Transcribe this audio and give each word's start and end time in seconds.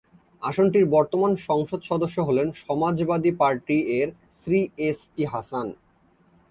আসনটির 0.41 0.85
বর্তমান 0.87 1.31
সংসদ 1.47 1.79
সদস্য 1.81 2.17
হলেন 2.19 2.47
সমাজবাদী 2.61 3.31
পার্টি-এর 3.41 4.07
শ্রী 4.39 4.59
এস 4.87 4.99
টি 5.13 5.23
হাসান। 5.25 5.67